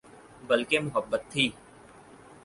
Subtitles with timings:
[0.47, 1.45] بلکہ محبت تھی